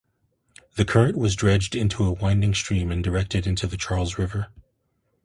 The 0.77 0.83
current 0.83 1.15
was 1.15 1.35
dredged 1.35 1.75
into 1.75 2.03
a 2.05 2.11
winding 2.11 2.55
stream 2.55 2.89
and 2.91 3.03
directed 3.03 3.45
into 3.45 3.67
the 3.67 3.77
Charles 3.77 4.17
River. 4.17 4.47